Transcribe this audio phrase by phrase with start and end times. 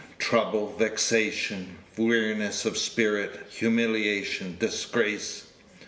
[0.17, 5.43] Trouble, vexation, weariness of spirit, humiliation, disgrace?